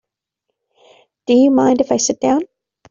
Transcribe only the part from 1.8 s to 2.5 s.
I sit down?